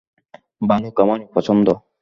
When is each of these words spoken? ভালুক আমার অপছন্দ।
ভালুক 0.61 0.95
আমার 1.03 1.19
অপছন্দ। 1.27 1.67